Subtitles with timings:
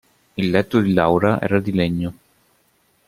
[0.37, 2.13] Il letto di Laura era di legno.